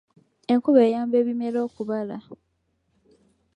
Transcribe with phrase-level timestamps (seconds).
[0.53, 2.17] Enkuba eyamba ebimera okubala.